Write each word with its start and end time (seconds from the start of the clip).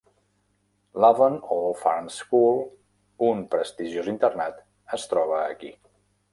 L'Avon 1.03 1.35
Old 1.55 1.75
Farms 1.81 2.17
School, 2.23 2.59
un 3.29 3.45
prestigiós 3.55 4.11
internat, 4.17 4.67
es 5.01 5.09
troba 5.15 5.41
aquí. 5.55 5.75